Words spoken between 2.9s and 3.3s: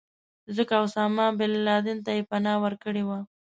وه.